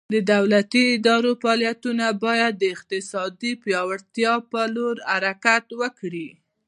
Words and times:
د 0.13 0.15
دولتي 0.33 0.81
ادارو 0.95 1.31
فعالیتونه 1.41 2.05
باید 2.25 2.53
د 2.57 2.63
اقتصادي 2.75 3.51
پیاوړتیا 3.63 4.33
په 4.51 4.61
لور 4.75 4.95
حرکت 5.11 5.65
وکړي. 5.81 6.29